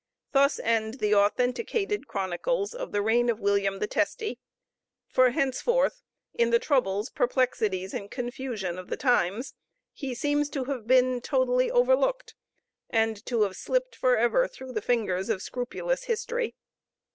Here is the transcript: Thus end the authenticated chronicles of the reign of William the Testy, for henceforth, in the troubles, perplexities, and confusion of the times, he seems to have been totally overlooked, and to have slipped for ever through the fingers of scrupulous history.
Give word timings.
Thus 0.31 0.57
end 0.57 0.95
the 0.95 1.13
authenticated 1.13 2.07
chronicles 2.07 2.73
of 2.73 2.91
the 2.91 3.03
reign 3.03 3.29
of 3.29 3.39
William 3.39 3.77
the 3.77 3.85
Testy, 3.85 4.39
for 5.07 5.29
henceforth, 5.29 6.01
in 6.33 6.49
the 6.49 6.57
troubles, 6.57 7.11
perplexities, 7.11 7.93
and 7.93 8.09
confusion 8.09 8.79
of 8.79 8.87
the 8.87 8.97
times, 8.97 9.53
he 9.93 10.15
seems 10.15 10.49
to 10.49 10.63
have 10.63 10.87
been 10.87 11.21
totally 11.21 11.69
overlooked, 11.69 12.33
and 12.89 13.23
to 13.27 13.43
have 13.43 13.55
slipped 13.55 13.95
for 13.95 14.17
ever 14.17 14.47
through 14.47 14.71
the 14.71 14.81
fingers 14.81 15.29
of 15.29 15.43
scrupulous 15.43 16.05
history. 16.05 16.55